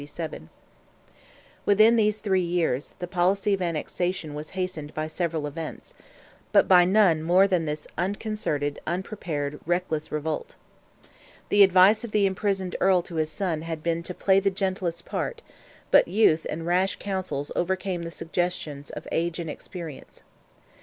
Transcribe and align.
Within 1.63 1.95
these 1.95 2.21
three 2.21 2.41
years, 2.41 2.95
the 2.97 3.05
policy 3.05 3.53
of 3.53 3.61
annexation 3.61 4.33
was 4.33 4.49
hastened 4.57 4.95
by 4.95 5.05
several 5.05 5.45
events—but 5.45 6.67
by 6.67 6.85
none 6.85 7.21
more 7.21 7.47
than 7.47 7.65
this 7.65 7.85
unconcerted, 7.99 8.79
unprepared, 8.87 9.59
reckless 9.67 10.11
revolt. 10.11 10.55
The 11.49 11.61
advice 11.61 12.03
of 12.03 12.09
the 12.09 12.25
imprisoned 12.25 12.75
Earl 12.79 13.03
to 13.03 13.17
his 13.17 13.29
son 13.31 13.61
had 13.61 13.83
been 13.83 14.01
"to 14.01 14.15
play 14.15 14.39
the 14.39 14.49
gentlest 14.49 15.05
part," 15.05 15.43
but 15.91 16.07
youth 16.07 16.47
and 16.49 16.65
rash 16.65 16.95
counsels 16.95 17.51
overcame 17.55 18.01
the 18.01 18.09
suggestions 18.09 18.89
of 18.89 19.07
age 19.11 19.37
and 19.37 19.51
experience. 19.51 20.23